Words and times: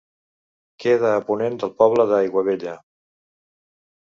Queda 0.85 1.11
a 1.17 1.19
ponent 1.27 1.59
del 1.65 1.75
poble 1.83 2.07
d'Aiguabella. 2.13 2.75